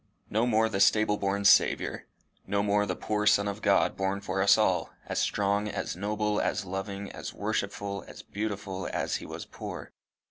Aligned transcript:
No 0.31 0.47
more 0.47 0.67
the 0.67 0.79
stable 0.79 1.17
born 1.17 1.45
Saviour 1.45 2.07
no 2.47 2.63
more 2.63 2.87
the 2.87 2.95
poor 2.95 3.27
Son 3.27 3.47
of 3.47 3.61
God 3.61 3.95
born 3.95 4.19
for 4.19 4.41
us 4.41 4.57
all, 4.57 4.89
as 5.05 5.19
strong, 5.21 5.67
as 5.69 5.95
noble, 5.95 6.41
as 6.41 6.65
loving, 6.65 7.11
as 7.11 7.35
worshipful, 7.35 8.03
as 8.07 8.23
beautiful 8.23 8.89
as 8.91 9.17
he 9.17 9.27
was 9.27 9.45
poor! 9.45 9.91